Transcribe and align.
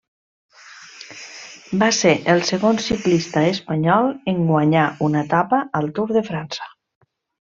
Va 1.83 1.89
ser 1.97 2.13
el 2.33 2.41
segon 2.47 2.79
ciclista 2.85 3.43
espanyol 3.49 4.09
en 4.33 4.39
guanyar 4.53 4.87
una 5.09 5.21
etapa 5.29 5.61
al 5.81 5.91
Tour 5.99 6.15
de 6.17 6.25
França. 6.31 6.67